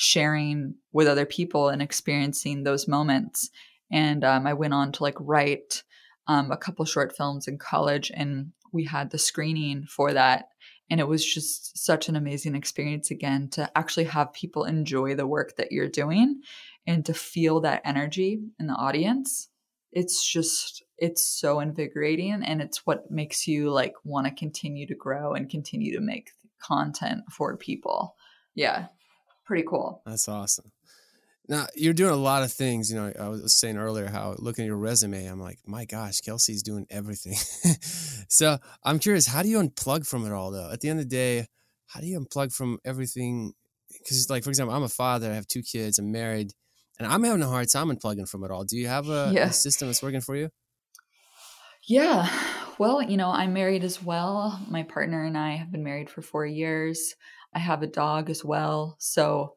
[0.02, 3.50] sharing with other people and experiencing those moments.
[3.92, 5.82] And um, I went on to like write
[6.26, 10.48] um, a couple short films in college, and we had the screening for that.
[10.88, 15.26] And it was just such an amazing experience again to actually have people enjoy the
[15.26, 16.40] work that you're doing
[16.86, 19.50] and to feel that energy in the audience.
[19.92, 24.94] It's just, it's so invigorating and it's what makes you like want to continue to
[24.94, 28.16] grow and continue to make content for people.
[28.54, 28.86] Yeah,
[29.50, 30.00] pretty cool.
[30.06, 30.70] That's awesome.
[31.48, 32.88] Now you're doing a lot of things.
[32.88, 36.20] You know, I was saying earlier how looking at your resume, I'm like, my gosh,
[36.20, 37.34] Kelsey's doing everything.
[38.28, 40.70] so I'm curious, how do you unplug from it all though?
[40.70, 41.48] At the end of the day,
[41.88, 43.54] how do you unplug from everything?
[43.90, 45.32] Because, like for example, I'm a father.
[45.32, 45.98] I have two kids.
[45.98, 46.52] I'm married,
[47.00, 48.62] and I'm having a hard time unplugging from it all.
[48.62, 49.46] Do you have a, yeah.
[49.46, 50.50] a system that's working for you?
[51.88, 52.30] Yeah.
[52.78, 54.60] Well, you know, I'm married as well.
[54.68, 57.16] My partner and I have been married for four years.
[57.54, 58.96] I have a dog as well.
[58.98, 59.54] So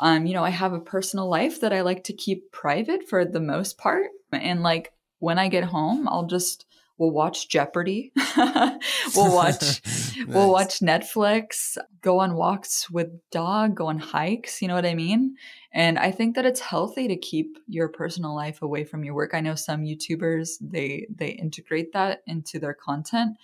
[0.00, 3.24] um, you know, I have a personal life that I like to keep private for
[3.24, 4.06] the most part.
[4.32, 6.66] And like when I get home, I'll just
[6.98, 8.12] we'll watch Jeopardy.
[8.36, 10.16] we'll watch nice.
[10.26, 14.94] we'll watch Netflix, go on walks with dog, go on hikes, you know what I
[14.94, 15.36] mean?
[15.72, 19.34] And I think that it's healthy to keep your personal life away from your work.
[19.34, 23.36] I know some YouTubers they they integrate that into their content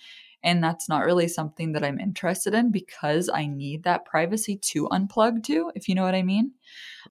[0.45, 4.87] and that's not really something that I'm interested in because I need that privacy to
[4.89, 6.51] unplug to, if you know what I mean.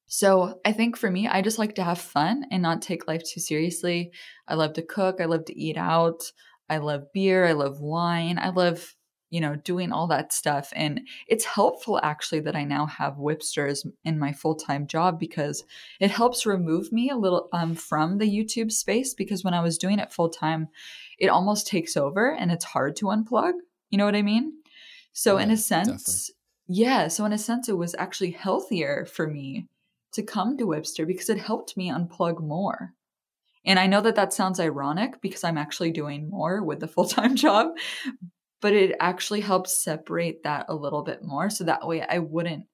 [0.06, 3.22] So I think for me, I just like to have fun and not take life
[3.24, 4.12] too seriously.
[4.46, 6.32] I love to cook, I love to eat out,
[6.70, 8.94] I love beer, I love wine, I love
[9.34, 10.72] you know, doing all that stuff.
[10.76, 15.64] And it's helpful actually that I now have Wipsters in my full time job because
[15.98, 19.12] it helps remove me a little um, from the YouTube space.
[19.12, 20.68] Because when I was doing it full time,
[21.18, 23.52] it almost takes over and it's hard to unplug.
[23.90, 24.52] You know what I mean?
[25.12, 26.28] So, yeah, in a sense,
[26.66, 26.82] definitely.
[26.82, 27.08] yeah.
[27.08, 29.68] So, in a sense, it was actually healthier for me
[30.12, 32.94] to come to Wipster because it helped me unplug more.
[33.64, 37.06] And I know that that sounds ironic because I'm actually doing more with the full
[37.06, 37.68] time job,
[38.60, 41.50] but it actually helps separate that a little bit more.
[41.50, 42.66] So that way I wouldn't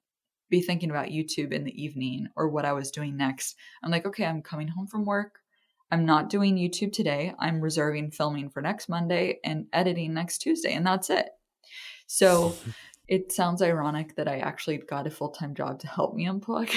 [0.49, 3.55] be thinking about YouTube in the evening or what I was doing next.
[3.83, 5.40] I'm like, okay, I'm coming home from work.
[5.91, 7.33] I'm not doing YouTube today.
[7.39, 11.29] I'm reserving filming for next Monday and editing next Tuesday, and that's it.
[12.07, 12.55] So
[13.07, 16.71] it sounds ironic that I actually got a full time job to help me unplug,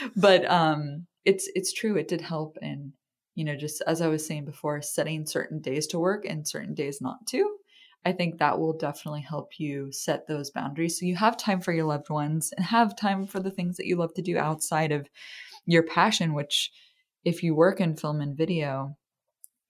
[0.16, 1.96] but um, it's it's true.
[1.96, 2.92] It did help, and
[3.34, 6.74] you know, just as I was saying before, setting certain days to work and certain
[6.74, 7.58] days not to
[8.04, 11.72] I think that will definitely help you set those boundaries so you have time for
[11.72, 14.92] your loved ones and have time for the things that you love to do outside
[14.92, 15.08] of
[15.66, 16.70] your passion, which,
[17.24, 18.96] if you work in film and video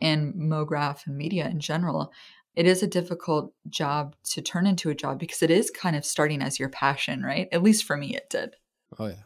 [0.01, 2.13] and MoGraph and media in general,
[2.55, 6.05] it is a difficult job to turn into a job because it is kind of
[6.05, 7.49] starting as your passion, right?
[7.53, 8.57] At least for me, it did.
[8.99, 9.23] Oh, yeah.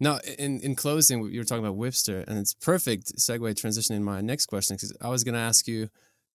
[0.00, 4.02] Now, in, in closing, you were talking about Wipster, and it's perfect segue transition in
[4.02, 5.88] my next question because I was going to ask you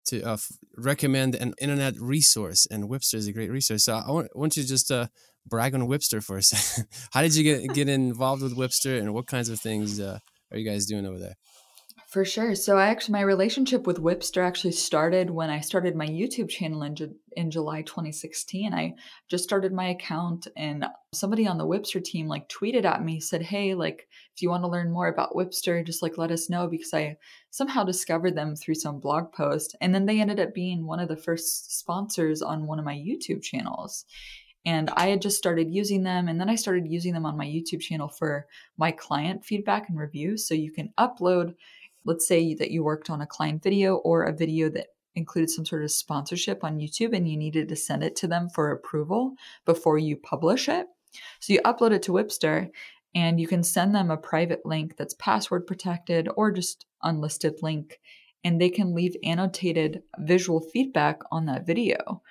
[0.05, 0.37] to uh,
[0.77, 3.85] recommend an internet resource, and Wipster is a great resource.
[3.85, 5.07] So I want, I want you to just uh,
[5.45, 6.87] brag on Wipster for a second.
[7.11, 10.19] How did you get get involved with Wipster, and what kinds of things uh,
[10.51, 11.35] are you guys doing over there?
[12.09, 12.55] For sure.
[12.55, 16.81] So I actually my relationship with Wipster actually started when I started my YouTube channel
[16.81, 16.95] in
[17.37, 18.73] in July 2016.
[18.73, 18.95] I
[19.27, 23.43] just started my account and somebody on the Wipster team like tweeted at me said,
[23.43, 26.67] "Hey, like if you want to learn more about Wipster, just like let us know
[26.67, 27.17] because I
[27.51, 31.09] somehow discovered them through some blog post and then they ended up being one of
[31.09, 34.05] the first sponsors on one of my YouTube channels."
[34.69, 36.27] And I had just started using them.
[36.27, 38.45] And then I started using them on my YouTube channel for
[38.77, 40.47] my client feedback and reviews.
[40.47, 41.55] So you can upload
[42.05, 45.65] let's say that you worked on a client video or a video that included some
[45.65, 49.33] sort of sponsorship on YouTube and you needed to send it to them for approval
[49.65, 50.87] before you publish it.
[51.39, 52.69] So you upload it to Wipster
[53.15, 57.99] and you can send them a private link that's password protected or just unlisted link
[58.43, 62.21] and they can leave annotated visual feedback on that video.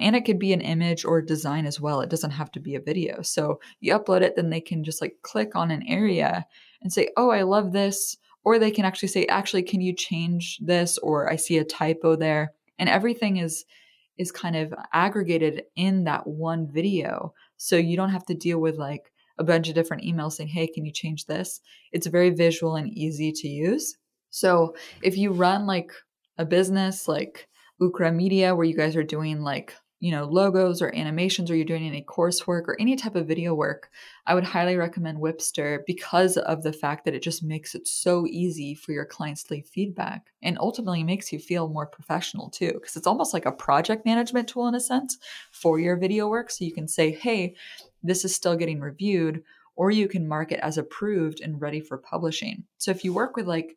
[0.00, 2.00] And it could be an image or design as well.
[2.00, 3.22] It doesn't have to be a video.
[3.22, 6.46] So you upload it, then they can just like click on an area
[6.82, 8.16] and say, Oh, I love this.
[8.44, 10.98] Or they can actually say, Actually, can you change this?
[10.98, 12.52] Or I see a typo there.
[12.78, 13.64] And everything is
[14.16, 17.32] is kind of aggregated in that one video.
[17.56, 20.66] So you don't have to deal with like a bunch of different emails saying, Hey,
[20.66, 21.60] can you change this?
[21.92, 23.96] It's very visual and easy to use.
[24.30, 25.90] So if you run like
[26.36, 27.48] a business like
[27.80, 31.64] Ukra Media, where you guys are doing like, you know, logos or animations, or you're
[31.64, 33.90] doing any coursework or any type of video work,
[34.26, 38.26] I would highly recommend Wipster because of the fact that it just makes it so
[38.26, 42.72] easy for your clients to leave feedback and ultimately makes you feel more professional too.
[42.74, 45.18] Because it's almost like a project management tool in a sense
[45.50, 46.50] for your video work.
[46.50, 47.56] So you can say, hey,
[48.02, 49.42] this is still getting reviewed,
[49.74, 52.64] or you can mark it as approved and ready for publishing.
[52.78, 53.76] So if you work with like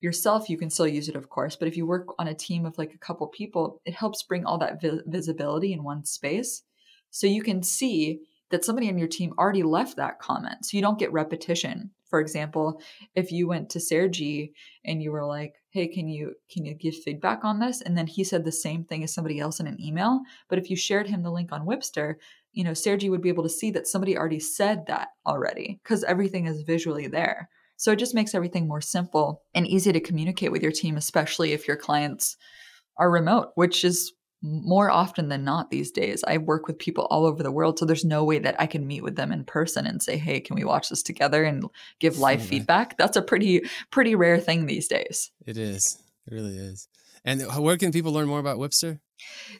[0.00, 1.56] yourself, you can still use it, of course.
[1.56, 4.44] But if you work on a team of like a couple people, it helps bring
[4.44, 6.62] all that vi- visibility in one space.
[7.10, 10.64] So you can see that somebody on your team already left that comment.
[10.64, 11.90] So you don't get repetition.
[12.08, 12.80] For example,
[13.14, 14.52] if you went to Sergi
[14.84, 18.06] and you were like, "Hey, can you can you give feedback on this?" and then
[18.06, 21.08] he said the same thing as somebody else in an email, but if you shared
[21.08, 22.16] him the link on Wipster,
[22.52, 26.04] you know, Sergi would be able to see that somebody already said that already because
[26.04, 27.48] everything is visually there.
[27.84, 31.52] So it just makes everything more simple and easy to communicate with your team, especially
[31.52, 32.38] if your clients
[32.96, 36.24] are remote, which is more often than not these days.
[36.26, 38.86] I work with people all over the world, so there's no way that I can
[38.86, 41.66] meet with them in person and say, "Hey, can we watch this together and
[42.00, 45.30] give live feedback?" That's a pretty pretty rare thing these days.
[45.46, 45.98] It is.
[46.26, 46.88] It really is.
[47.22, 48.98] And where can people learn more about Wipster?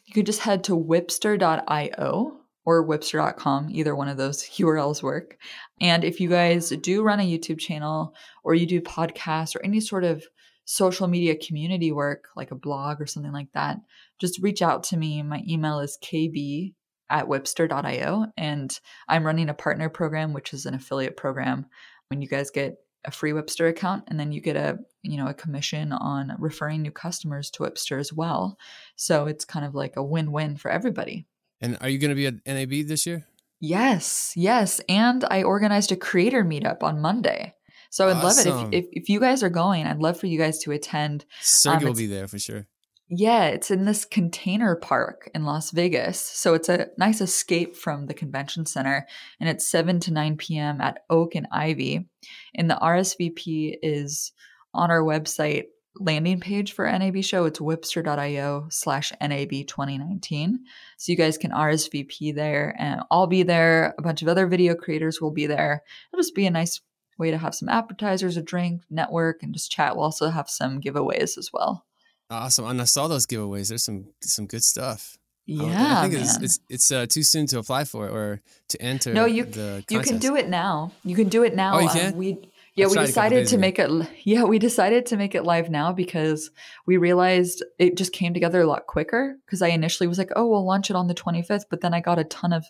[0.06, 3.68] You could just head to wipster.io or wipster.com.
[3.70, 5.38] Either one of those URLs work.
[5.80, 9.80] And if you guys do run a YouTube channel or you do podcasts or any
[9.80, 10.24] sort of
[10.64, 13.78] social media community work, like a blog or something like that,
[14.18, 15.22] just reach out to me.
[15.22, 16.72] My email is kb
[17.10, 18.26] at wipster.io.
[18.36, 21.66] And I'm running a partner program, which is an affiliate program.
[22.08, 25.26] When you guys get a free Wipster account and then you get a you know
[25.26, 28.58] a commission on referring new customers to Wipster as well.
[28.96, 31.26] So it's kind of like a win-win for everybody.
[31.64, 33.26] And are you going to be at NAB this year?
[33.58, 34.82] Yes, yes.
[34.86, 37.54] And I organized a creator meetup on Monday.
[37.88, 38.50] So I'd awesome.
[38.50, 39.86] love it if, if, if you guys are going.
[39.86, 41.24] I'd love for you guys to attend.
[41.40, 42.66] Sergey um, will be there for sure.
[43.08, 46.20] Yeah, it's in this container park in Las Vegas.
[46.20, 49.06] So it's a nice escape from the convention center.
[49.40, 50.82] And it's 7 to 9 p.m.
[50.82, 52.06] at Oak and Ivy.
[52.54, 54.32] And the RSVP is
[54.74, 55.64] on our website
[55.96, 57.44] landing page for NAB show.
[57.44, 60.60] It's wipster.io slash NAB 2019.
[60.96, 63.94] So you guys can RSVP there and I'll be there.
[63.98, 65.82] A bunch of other video creators will be there.
[66.12, 66.80] It'll just be a nice
[67.18, 69.94] way to have some appetizers, a drink, network, and just chat.
[69.94, 71.84] We'll also have some giveaways as well.
[72.30, 72.66] Awesome.
[72.66, 73.68] And I saw those giveaways.
[73.68, 75.18] There's some some good stuff.
[75.46, 78.80] Yeah, I think it's it's, it's uh, too soon to apply for it or to
[78.80, 79.12] enter.
[79.12, 79.44] No, you
[79.90, 80.92] you can do it now.
[81.04, 81.76] You can do it now.
[81.76, 82.12] Oh, you can.
[82.14, 83.90] Um, we yeah, we decided to make it.
[84.24, 86.50] Yeah, we decided to make it live now because
[86.86, 89.36] we realized it just came together a lot quicker.
[89.46, 92.00] Because I initially was like, "Oh, we'll launch it on the 25th," but then I
[92.00, 92.66] got a ton of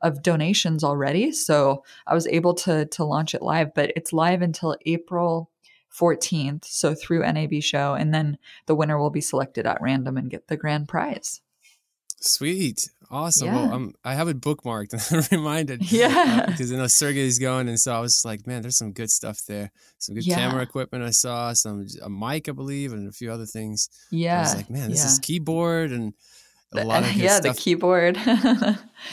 [0.00, 3.74] of donations already, so I was able to to launch it live.
[3.74, 5.50] But it's live until April
[5.90, 10.30] 14th, so through NAB show, and then the winner will be selected at random and
[10.30, 11.40] get the grand prize.
[12.20, 12.90] Sweet.
[13.10, 13.48] Awesome.
[13.48, 13.54] Yeah.
[13.54, 15.82] Well, um, I have it bookmarked and I'm reminded.
[15.82, 16.46] Uh, yeah.
[16.46, 17.68] Because uh, I know Sergey's going.
[17.68, 19.70] And so I was like, man, there's some good stuff there.
[19.98, 20.36] Some good yeah.
[20.36, 23.88] camera equipment I saw, some a mic, I believe, and a few other things.
[24.10, 24.38] Yeah.
[24.38, 25.06] I was like, man, this yeah.
[25.06, 26.12] is keyboard and
[26.72, 27.56] a lot of Yeah, stuff.
[27.56, 28.16] the keyboard.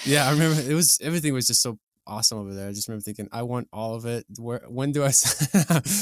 [0.05, 2.67] yeah, I remember it was everything was just so awesome over there.
[2.67, 4.25] I just remember thinking, I want all of it.
[4.37, 5.11] Where when do I?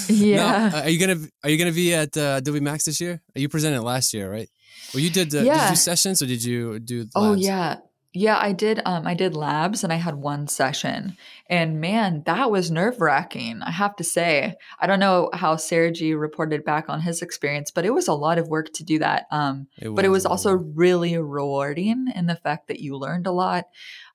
[0.08, 0.70] yeah.
[0.70, 3.22] No, are you gonna Are you gonna be at uh, Adobe Max this year?
[3.36, 4.50] You presented last year, right?
[4.94, 5.34] Well, you did.
[5.34, 5.66] Uh, yeah.
[5.66, 7.00] Did you sessions or did you do?
[7.00, 7.12] Labs?
[7.16, 7.78] Oh yeah,
[8.14, 8.38] yeah.
[8.40, 8.82] I did.
[8.86, 11.18] Um, I did labs and I had one session,
[11.50, 13.62] and man, that was nerve wracking.
[13.62, 14.56] I have to say.
[14.80, 18.38] I don't know how Sergi reported back on his experience, but it was a lot
[18.38, 19.26] of work to do that.
[19.32, 23.32] Um, it but it was also really rewarding in the fact that you learned a
[23.32, 23.66] lot.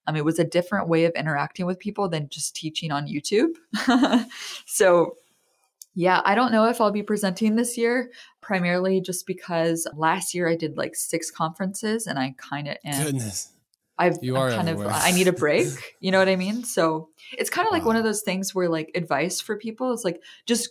[0.06, 3.56] Um, it was a different way of interacting with people than just teaching on YouTube.
[4.64, 5.16] so
[5.98, 10.48] yeah, I don't know if I'll be presenting this year, primarily just because last year
[10.48, 13.06] I did like six conferences and I kind of am.
[13.06, 13.50] Goodness.
[13.98, 14.94] I've you are kind everywhere.
[14.94, 15.96] of I need a break.
[15.98, 16.62] You know what I mean?
[16.62, 17.88] So it's kind of like wow.
[17.88, 20.70] one of those things where like advice for people is like just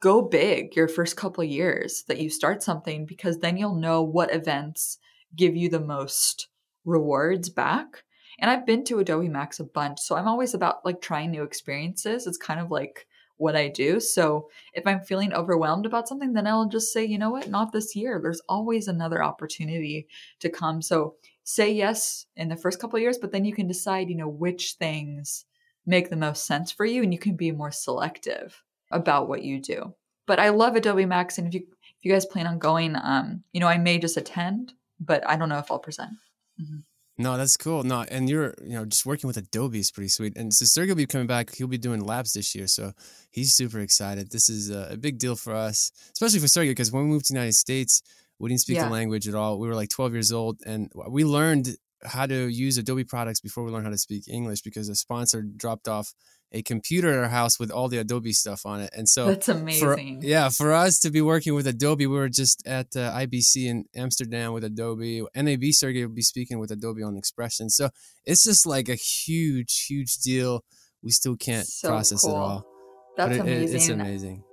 [0.00, 4.34] go big your first couple years that you start something because then you'll know what
[4.34, 4.96] events
[5.36, 6.48] give you the most
[6.86, 8.04] rewards back.
[8.38, 11.42] And I've been to Adobe Max a bunch, so I'm always about like trying new
[11.42, 12.26] experiences.
[12.26, 13.06] It's kind of like
[13.36, 14.00] what I do.
[14.00, 17.72] So if I'm feeling overwhelmed about something, then I'll just say, you know what, not
[17.72, 18.20] this year.
[18.22, 20.06] There's always another opportunity
[20.40, 20.80] to come.
[20.82, 24.28] So say yes in the first couple years, but then you can decide, you know,
[24.28, 25.44] which things
[25.86, 29.60] make the most sense for you and you can be more selective about what you
[29.60, 29.94] do.
[30.26, 31.66] But I love Adobe Max and if you
[31.98, 35.36] if you guys plan on going, um, you know, I may just attend, but I
[35.36, 36.12] don't know if I'll present.
[36.60, 36.80] Mm-hmm.
[37.16, 37.84] No, that's cool.
[37.84, 40.36] No, and you're you know just working with Adobe is pretty sweet.
[40.36, 41.54] And so Sergey will be coming back.
[41.54, 42.92] He'll be doing labs this year, so
[43.30, 44.32] he's super excited.
[44.32, 47.26] This is a, a big deal for us, especially for Sergey, because when we moved
[47.26, 48.02] to the United States,
[48.38, 48.86] we didn't speak yeah.
[48.86, 49.60] the language at all.
[49.60, 53.64] We were like 12 years old, and we learned how to use Adobe products before
[53.64, 56.12] we learned how to speak English because a sponsor dropped off
[56.54, 58.90] a computer in our house with all the Adobe stuff on it.
[58.96, 60.20] And so that's amazing.
[60.20, 63.66] For, yeah, for us to be working with Adobe, we were just at uh, IBC
[63.66, 65.24] in Amsterdam with Adobe.
[65.34, 67.68] NAB Sergey will be speaking with Adobe on Expression.
[67.68, 67.90] So
[68.24, 70.64] it's just like a huge, huge deal.
[71.02, 72.30] We still can't so process cool.
[72.30, 72.66] it all.
[73.16, 73.76] That's it, amazing.
[73.76, 74.44] it's amazing.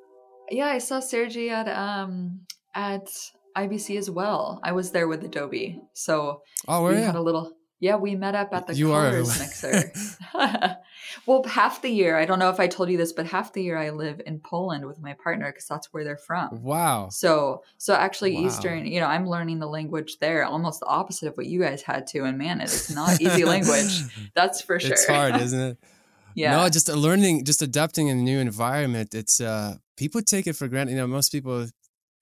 [0.50, 2.42] Yeah, I saw Sergey at um
[2.76, 3.08] at
[3.56, 4.60] IBC as well.
[4.64, 7.02] I was there with Adobe, so oh, we you?
[7.02, 7.54] had a little.
[7.82, 9.92] Yeah, we met up at the you colors mixer.
[11.26, 13.64] well, half the year, I don't know if I told you this, but half the
[13.64, 16.62] year I live in Poland with my partner because that's where they're from.
[16.62, 17.10] Wow.
[17.10, 18.46] So, so actually, wow.
[18.46, 21.82] Eastern, you know, I'm learning the language there, almost the opposite of what you guys
[21.82, 22.24] had to.
[22.24, 24.04] And man, it is not easy language.
[24.36, 24.92] That's for sure.
[24.92, 25.78] It's hard, isn't it?
[26.36, 26.58] yeah.
[26.58, 29.16] No, just learning, just adapting in a new environment.
[29.16, 30.92] It's uh, people take it for granted.
[30.92, 31.68] You know, most people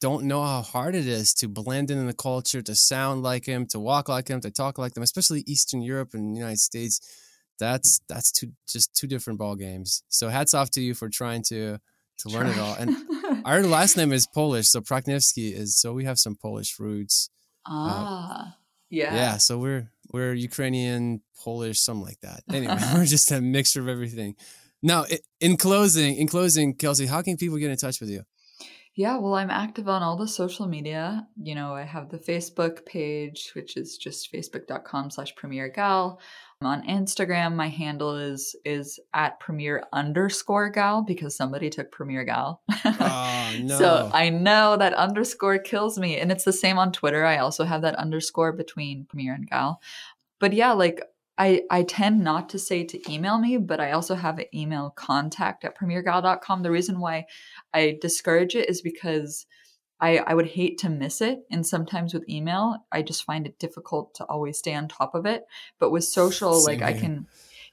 [0.01, 3.65] don't know how hard it is to blend in the culture, to sound like him,
[3.67, 7.01] to walk like him, to talk like them, especially Eastern Europe and the United States.
[7.59, 10.03] That's that's two just two different ball games.
[10.07, 11.79] So hats off to you for trying to
[12.19, 12.75] to learn it all.
[12.75, 12.95] And
[13.45, 17.29] our last name is Polish, so Prakniewski is so we have some Polish roots.
[17.65, 18.51] Uh, ah, uh,
[18.89, 19.37] yeah, yeah.
[19.37, 22.43] So we're we're Ukrainian, Polish, something like that.
[22.49, 24.35] Anyway, we're just a mixture of everything.
[24.81, 25.05] Now,
[25.41, 28.23] in closing, in closing, Kelsey, how can people get in touch with you?
[28.99, 31.25] Yeah, well, I'm active on all the social media.
[31.41, 36.19] You know, I have the Facebook page, which is just facebook.com slash premiere gal.
[36.59, 42.25] I'm on Instagram, my handle is is at premiere underscore gal because somebody took premiere
[42.25, 42.61] gal.
[42.85, 43.77] Oh, no.
[43.79, 46.17] so I know that underscore kills me.
[46.17, 47.25] And it's the same on Twitter.
[47.25, 49.81] I also have that underscore between premiere and gal.
[50.39, 51.01] But yeah, like
[51.39, 54.89] I, I tend not to say to email me, but I also have an email
[54.89, 56.61] contact at premieregal.com.
[56.61, 57.27] The reason why
[57.73, 59.45] I discourage it is because
[60.01, 61.39] I, I would hate to miss it.
[61.49, 65.25] And sometimes with email, I just find it difficult to always stay on top of
[65.25, 65.45] it.
[65.79, 67.25] But with social, Same like I can,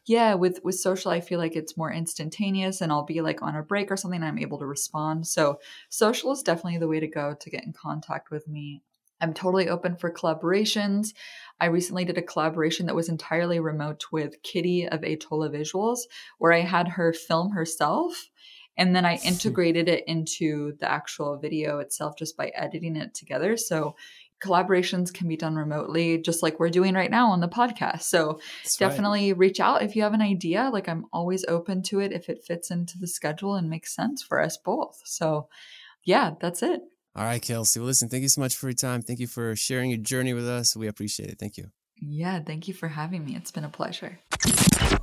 [0.05, 3.57] yeah, with, with social, I feel like it's more instantaneous and I'll be like on
[3.57, 4.23] a break or something.
[4.23, 5.27] I'm able to respond.
[5.27, 5.59] So
[5.89, 8.83] social is definitely the way to go to get in contact with me.
[9.21, 11.15] I'm totally open for collaborations.
[11.61, 16.01] I recently did a collaboration that was entirely remote with Kitty of Atola Visuals,
[16.39, 18.31] where I had her film herself
[18.77, 23.57] and then I integrated it into the actual video itself just by editing it together.
[23.57, 23.97] So
[24.45, 28.03] collaborations can be done remotely, just like we're doing right now on the podcast.
[28.03, 29.39] So that's definitely right.
[29.39, 30.71] reach out if you have an idea.
[30.71, 34.23] Like I'm always open to it if it fits into the schedule and makes sense
[34.23, 35.01] for us both.
[35.05, 35.49] So
[36.05, 36.83] yeah, that's it.
[37.17, 37.81] All right, Kelsey.
[37.81, 39.01] Well, listen, thank you so much for your time.
[39.01, 40.77] Thank you for sharing your journey with us.
[40.77, 41.39] We appreciate it.
[41.39, 41.71] Thank you.
[41.99, 43.35] Yeah, thank you for having me.
[43.35, 44.21] It's been a pleasure.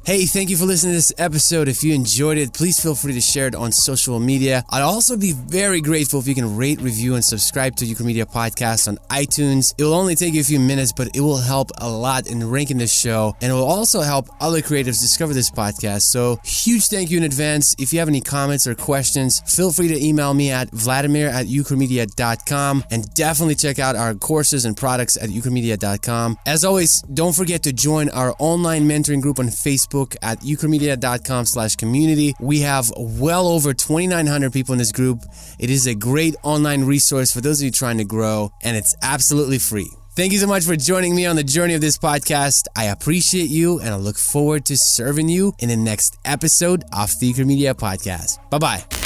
[0.05, 1.69] Hey, thank you for listening to this episode.
[1.69, 4.65] If you enjoyed it, please feel free to share it on social media.
[4.69, 8.89] I'd also be very grateful if you can rate, review, and subscribe to Ukramedia Podcast
[8.89, 9.73] on iTunes.
[9.77, 12.49] It will only take you a few minutes, but it will help a lot in
[12.49, 16.01] ranking this show, and it will also help other creatives discover this podcast.
[16.01, 17.73] So, huge thank you in advance.
[17.79, 21.45] If you have any comments or questions, feel free to email me at vladimir at
[21.45, 26.39] ukramedia.com, and definitely check out our courses and products at ukramedia.com.
[26.45, 31.45] As always, don't forget to join our online mentoring group on Facebook Facebook at ukramedia.com
[31.45, 32.35] slash community.
[32.39, 35.19] We have well over 2,900 people in this group.
[35.59, 38.95] It is a great online resource for those of you trying to grow, and it's
[39.01, 39.89] absolutely free.
[40.15, 42.65] Thank you so much for joining me on the journey of this podcast.
[42.75, 47.09] I appreciate you, and I look forward to serving you in the next episode of
[47.19, 48.37] the Ukramedia Podcast.
[48.51, 49.02] Bye bye.